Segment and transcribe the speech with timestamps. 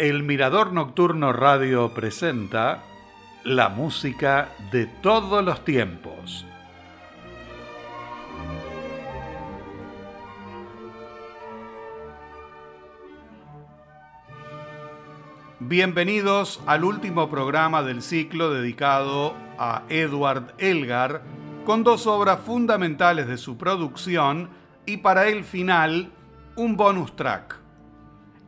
[0.00, 2.82] El Mirador Nocturno Radio presenta
[3.44, 6.46] la música de todos los tiempos.
[15.58, 21.20] Bienvenidos al último programa del ciclo dedicado a Edward Elgar,
[21.66, 24.48] con dos obras fundamentales de su producción
[24.86, 26.10] y para el final
[26.56, 27.59] un bonus track.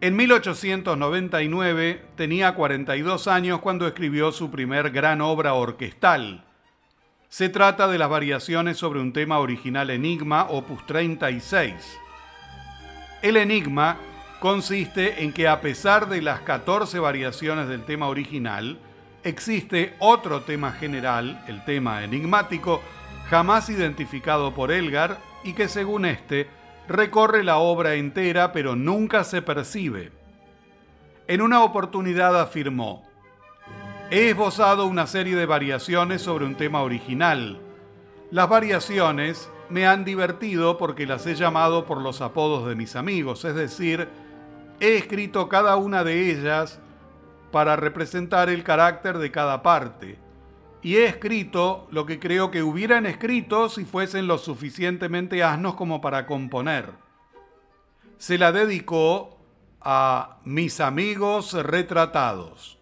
[0.02, 6.42] En 1899 tenía 42 años cuando escribió su primer gran obra orquestal.
[7.28, 11.74] Se trata de las variaciones sobre un tema original Enigma, opus 36.
[13.22, 13.96] El enigma
[14.40, 18.80] consiste en que a pesar de las 14 variaciones del tema original,
[19.22, 22.82] existe otro tema general, el tema enigmático,
[23.30, 26.48] jamás identificado por Elgar y que según este
[26.92, 30.12] recorre la obra entera pero nunca se percibe.
[31.26, 33.04] En una oportunidad afirmó,
[34.10, 37.60] he esbozado una serie de variaciones sobre un tema original.
[38.30, 43.44] Las variaciones me han divertido porque las he llamado por los apodos de mis amigos,
[43.44, 44.08] es decir,
[44.80, 46.80] he escrito cada una de ellas
[47.50, 50.21] para representar el carácter de cada parte
[50.82, 56.00] y he escrito lo que creo que hubieran escrito si fuesen lo suficientemente asnos como
[56.00, 56.90] para componer.
[58.18, 59.38] Se la dedicó
[59.80, 62.78] a mis amigos retratados.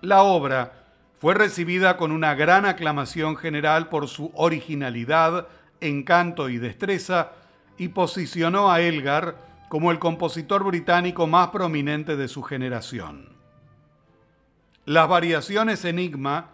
[0.00, 0.84] La obra
[1.18, 5.48] fue recibida con una gran aclamación general por su originalidad,
[5.80, 7.32] encanto y destreza
[7.78, 9.36] y posicionó a Elgar
[9.68, 13.28] como el compositor británico más prominente de su generación.
[14.86, 16.50] Las variaciones Enigma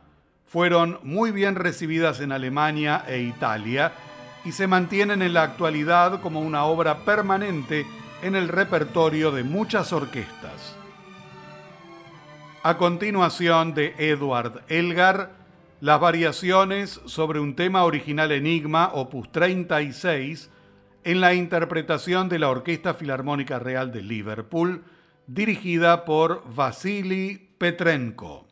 [0.47, 3.93] fueron muy bien recibidas en Alemania e Italia
[4.45, 7.85] y se mantienen en la actualidad como una obra permanente
[8.23, 10.77] en el repertorio de muchas orquestas.
[12.63, 15.31] A continuación de Edward Elgar,
[15.81, 20.51] las variaciones sobre un tema original Enigma, opus 36,
[21.05, 24.83] en la interpretación de la Orquesta Filarmónica Real de Liverpool,
[25.27, 28.47] dirigida por Vasily Petrenko.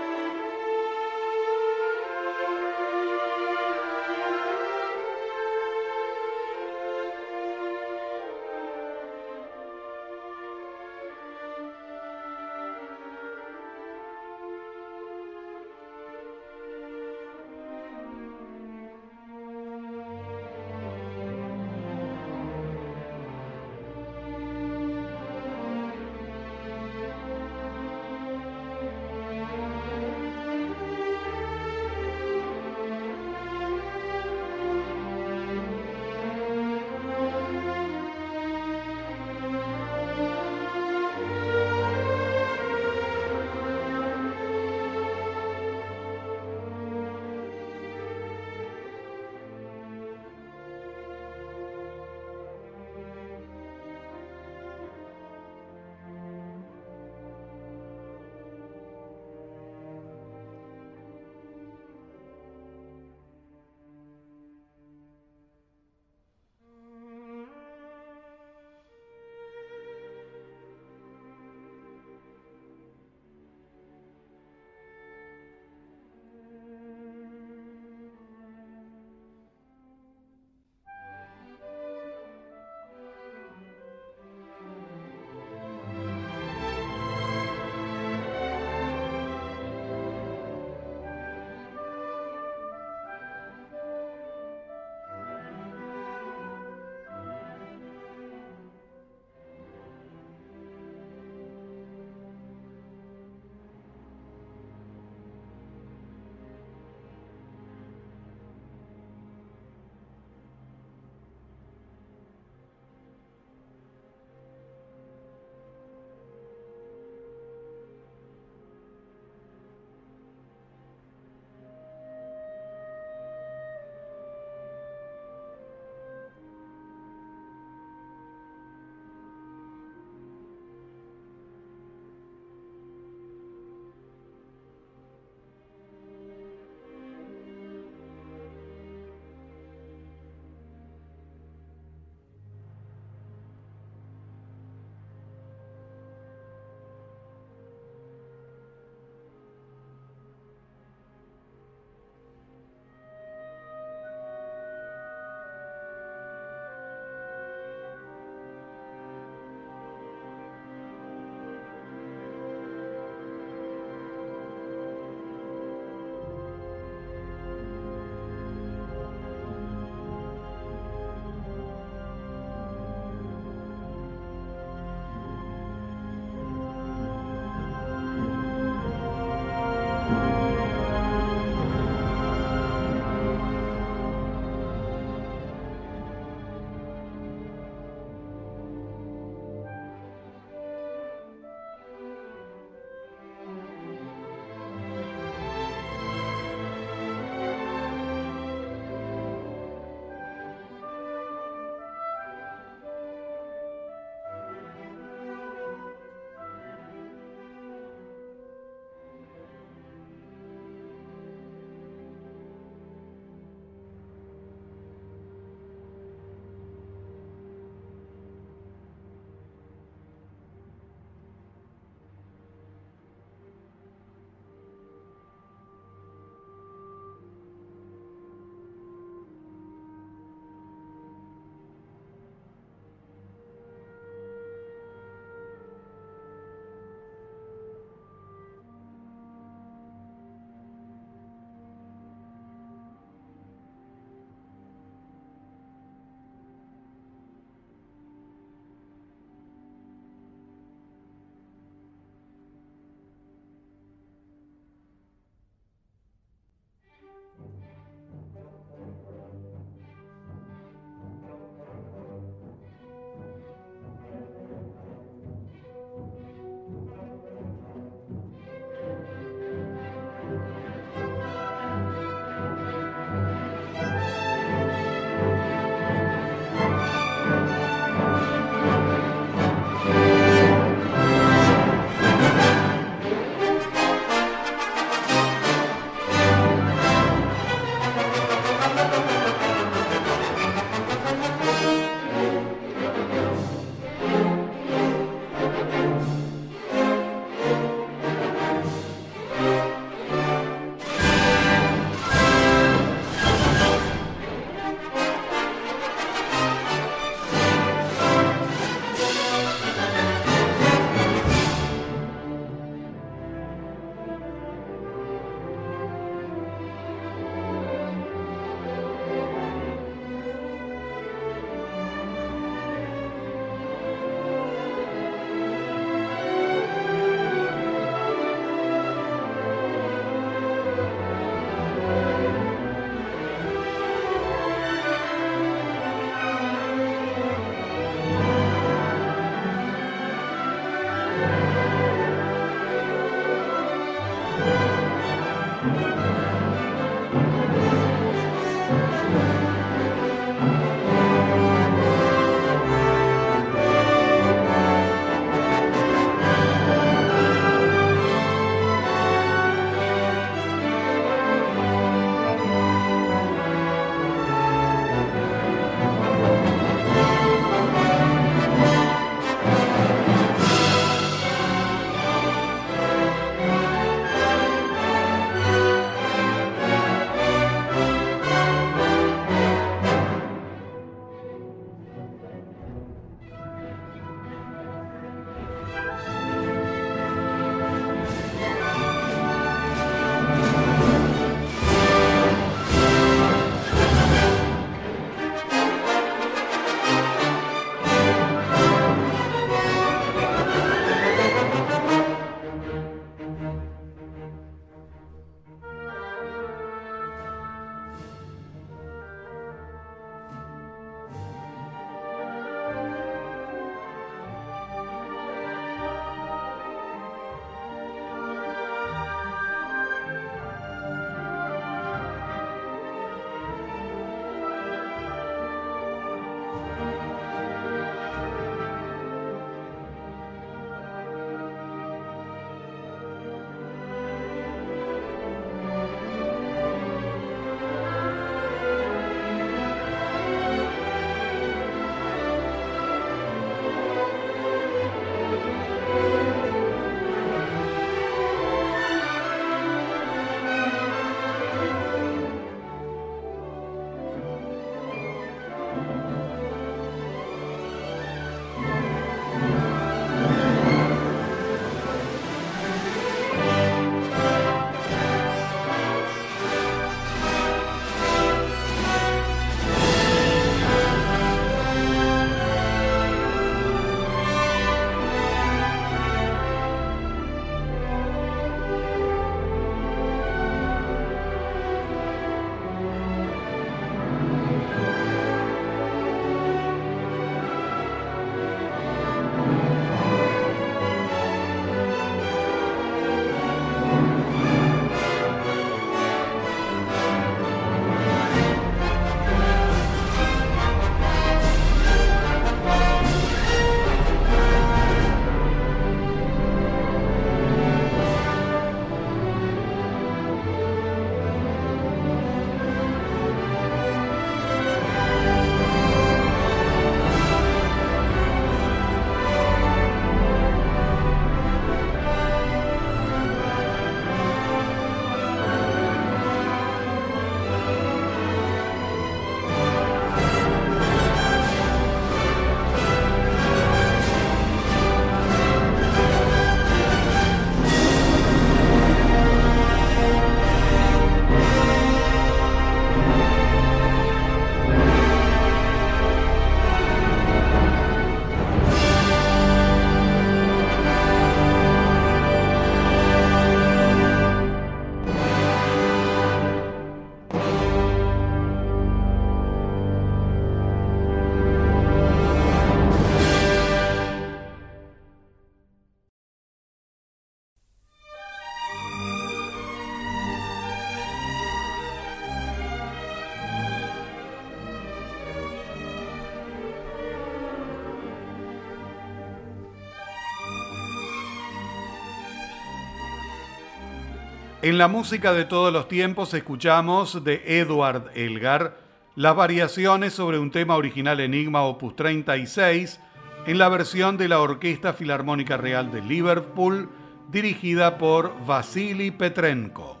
[584.66, 588.76] En la música de todos los tiempos escuchamos de Edward Elgar
[589.14, 592.98] las variaciones sobre un tema original Enigma Opus 36
[593.46, 596.88] en la versión de la Orquesta Filarmónica Real de Liverpool
[597.30, 600.00] dirigida por Vasily Petrenko.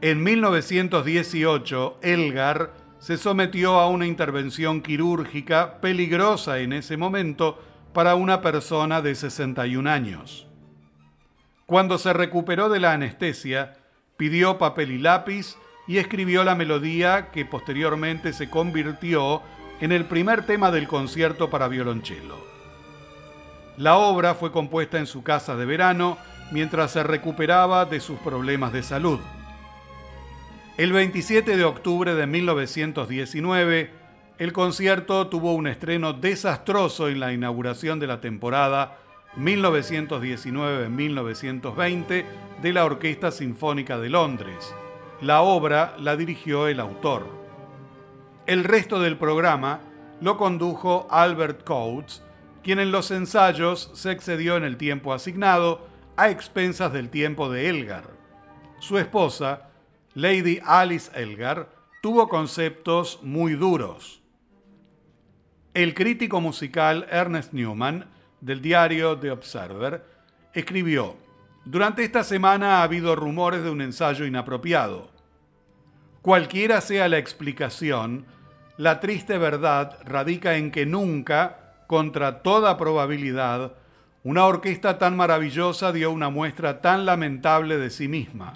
[0.00, 8.40] En 1918, Elgar se sometió a una intervención quirúrgica peligrosa en ese momento para una
[8.40, 10.47] persona de 61 años.
[11.68, 13.76] Cuando se recuperó de la anestesia,
[14.16, 19.42] pidió papel y lápiz y escribió la melodía que posteriormente se convirtió
[19.78, 22.38] en el primer tema del concierto para violonchelo.
[23.76, 26.16] La obra fue compuesta en su casa de verano
[26.52, 29.20] mientras se recuperaba de sus problemas de salud.
[30.78, 33.90] El 27 de octubre de 1919,
[34.38, 38.96] el concierto tuvo un estreno desastroso en la inauguración de la temporada
[39.36, 42.24] 1919-1920
[42.62, 44.74] de la Orquesta Sinfónica de Londres.
[45.20, 47.26] La obra la dirigió el autor.
[48.46, 49.80] El resto del programa
[50.20, 52.22] lo condujo Albert Coates,
[52.62, 55.86] quien en los ensayos se excedió en el tiempo asignado
[56.16, 58.04] a expensas del tiempo de Elgar.
[58.80, 59.70] Su esposa,
[60.14, 61.68] Lady Alice Elgar,
[62.02, 64.20] tuvo conceptos muy duros.
[65.74, 68.10] El crítico musical Ernest Newman,
[68.40, 70.04] del diario The Observer,
[70.52, 71.16] escribió,
[71.64, 75.10] Durante esta semana ha habido rumores de un ensayo inapropiado.
[76.22, 78.24] Cualquiera sea la explicación,
[78.78, 83.74] la triste verdad radica en que nunca, contra toda probabilidad,
[84.22, 88.54] una orquesta tan maravillosa dio una muestra tan lamentable de sí misma.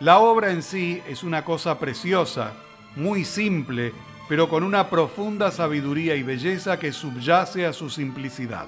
[0.00, 2.52] La obra en sí es una cosa preciosa,
[2.96, 3.92] muy simple,
[4.28, 8.66] pero con una profunda sabiduría y belleza que subyace a su simplicidad.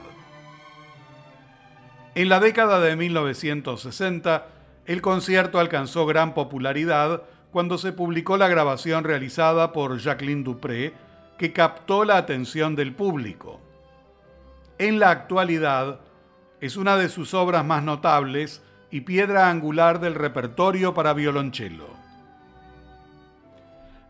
[2.14, 4.46] En la década de 1960,
[4.86, 10.94] el concierto alcanzó gran popularidad cuando se publicó la grabación realizada por Jacqueline Dupré,
[11.38, 13.60] que captó la atención del público.
[14.78, 16.00] En la actualidad,
[16.60, 21.99] es una de sus obras más notables y piedra angular del repertorio para violonchelo.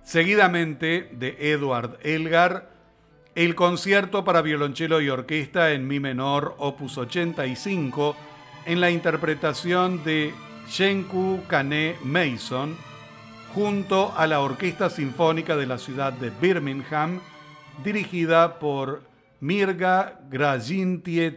[0.03, 2.71] Seguidamente, de Edward Elgar,
[3.35, 8.17] el concierto para violonchelo y orquesta en mi menor, opus 85,
[8.67, 10.35] en la interpretación de
[10.69, 12.77] Shenku Kane Mason,
[13.55, 17.21] junto a la Orquesta Sinfónica de la ciudad de Birmingham,
[17.83, 19.03] dirigida por
[19.41, 21.31] Mirga Grajintie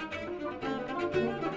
[0.00, 1.49] Música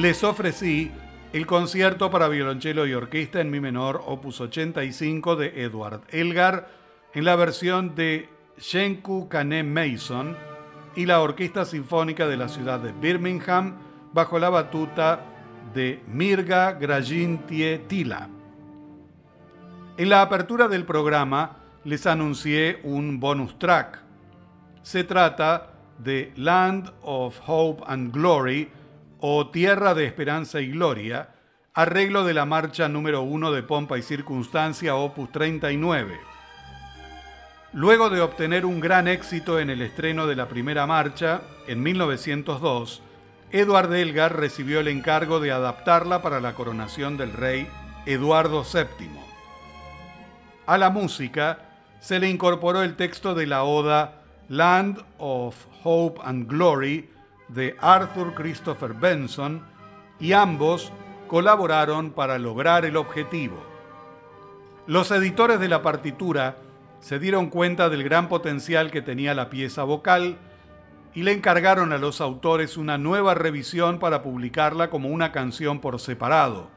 [0.00, 0.90] les ofrecí
[1.34, 6.70] el concierto para violonchelo y orquesta en mi menor, opus 85 de Edward Elgar,
[7.12, 10.38] en la versión de Shenku Kane Mason
[10.96, 13.76] y la Orquesta Sinfónica de la ciudad de Birmingham,
[14.14, 15.20] bajo la batuta
[15.74, 18.30] de Mirga Grajintie Tila.
[19.98, 24.00] En la apertura del programa les anuncié un bonus track.
[24.82, 28.79] Se trata de Land of Hope and Glory
[29.20, 31.30] o Tierra de Esperanza y Gloria,
[31.74, 36.18] arreglo de la marcha número 1 de Pompa y Circunstancia, opus 39.
[37.72, 43.02] Luego de obtener un gran éxito en el estreno de la primera marcha, en 1902,
[43.52, 47.68] Eduard Elgar recibió el encargo de adaptarla para la coronación del rey
[48.06, 49.10] Eduardo VII.
[50.66, 51.58] A la música
[52.00, 55.54] se le incorporó el texto de la oda Land of
[55.84, 57.08] Hope and Glory
[57.54, 59.62] de Arthur Christopher Benson
[60.18, 60.92] y ambos
[61.28, 63.62] colaboraron para lograr el objetivo.
[64.86, 66.56] Los editores de la partitura
[67.00, 70.36] se dieron cuenta del gran potencial que tenía la pieza vocal
[71.14, 75.98] y le encargaron a los autores una nueva revisión para publicarla como una canción por
[75.98, 76.68] separado.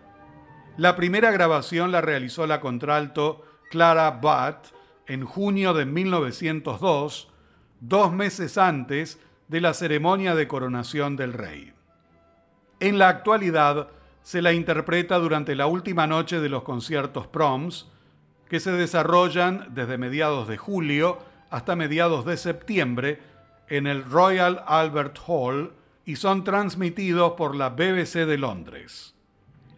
[0.78, 4.74] La primera grabación la realizó la contralto Clara Butt
[5.06, 7.30] en junio de 1902,
[7.80, 9.20] dos meses antes
[9.54, 11.74] de la ceremonia de coronación del rey.
[12.80, 13.90] En la actualidad
[14.24, 17.86] se la interpreta durante la última noche de los conciertos proms,
[18.50, 21.20] que se desarrollan desde mediados de julio
[21.52, 23.20] hasta mediados de septiembre
[23.70, 25.74] en el Royal Albert Hall
[26.04, 29.14] y son transmitidos por la BBC de Londres.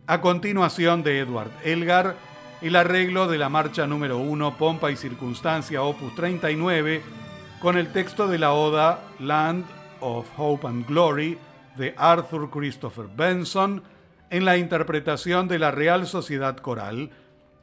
[0.08, 2.16] A continuación de Edward Elgar,
[2.62, 7.25] el arreglo de la marcha número 1, Pompa y Circunstancia, opus 39,
[7.66, 9.66] con el texto de la oda Land
[10.00, 11.36] of Hope and Glory
[11.76, 13.82] de Arthur Christopher Benson,
[14.30, 17.10] en la interpretación de la Real Sociedad Coral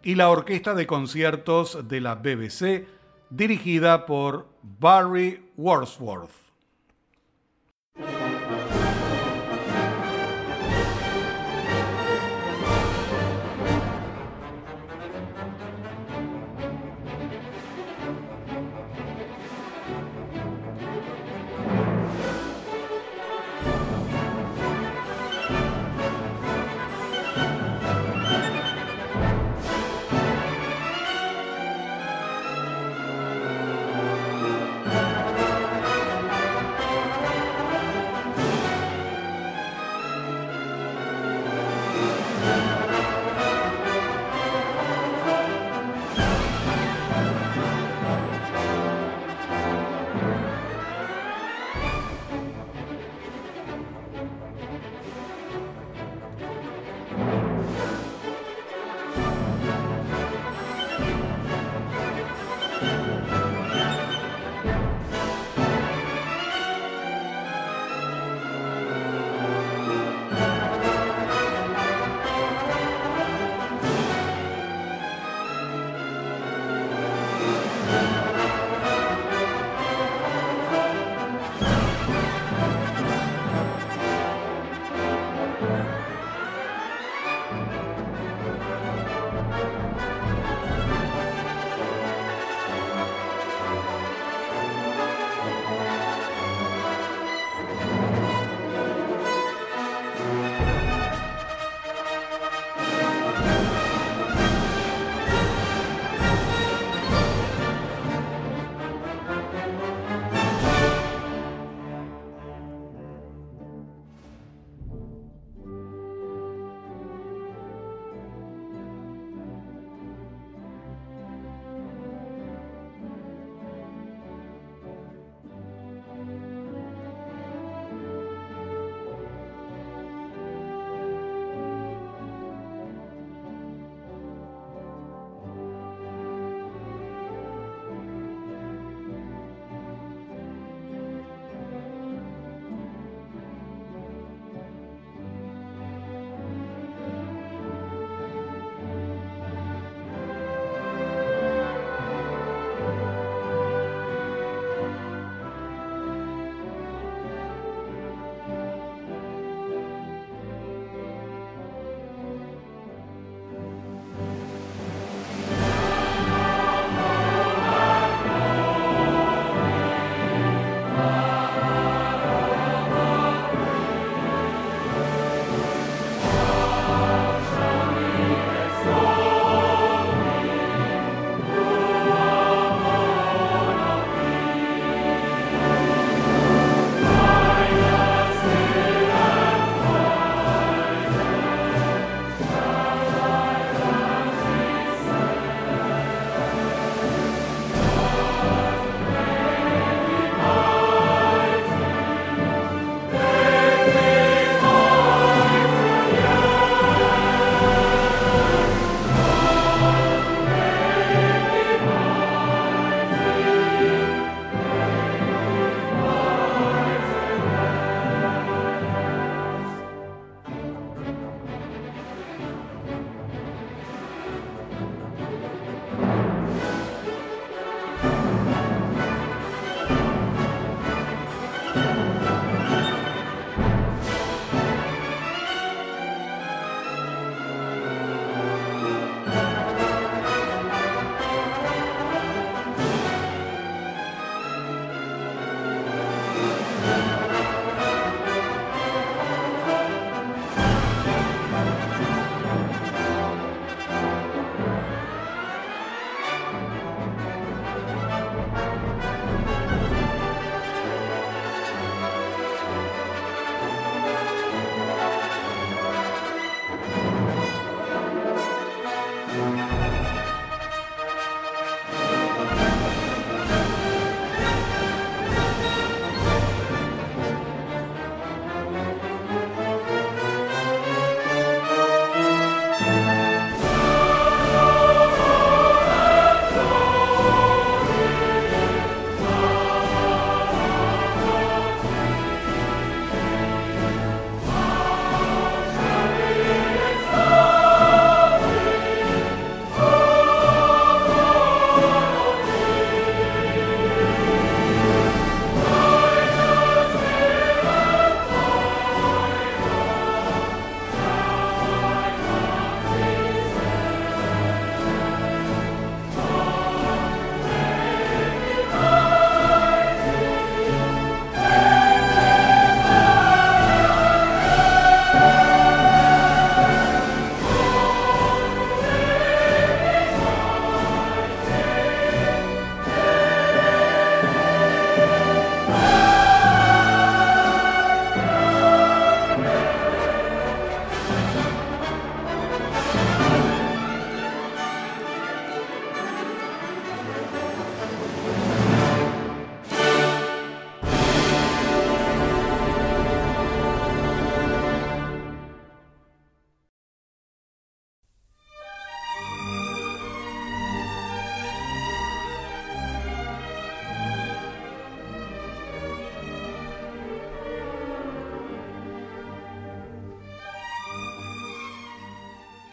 [0.02, 2.88] y la Orquesta de Conciertos de la BBC,
[3.30, 6.41] dirigida por Barry Wordsworth.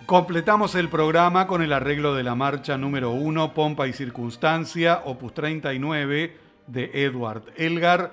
[0.10, 5.36] Completamos el programa con el arreglo de la marcha número 1, Pompa y Circunstancia, opus
[5.36, 8.12] 39, de Edward Elgar,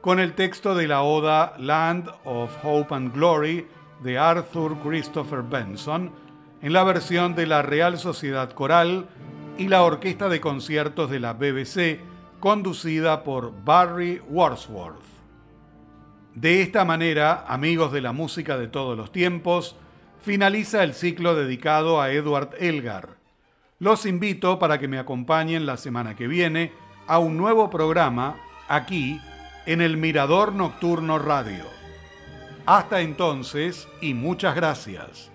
[0.00, 3.66] con el texto de la oda Land of Hope and Glory,
[4.02, 6.12] de Arthur Christopher Benson,
[6.62, 9.06] en la versión de la Real Sociedad Coral
[9.58, 12.00] y la Orquesta de Conciertos de la BBC,
[12.40, 15.04] conducida por Barry Wordsworth.
[16.34, 19.76] De esta manera, amigos de la música de todos los tiempos,
[20.24, 23.18] finaliza el ciclo dedicado a Edward Elgar.
[23.78, 26.72] Los invito para que me acompañen la semana que viene
[27.06, 28.36] a un nuevo programa
[28.66, 29.20] aquí
[29.66, 31.64] en el Mirador Nocturno Radio.
[32.64, 35.33] Hasta entonces y muchas gracias.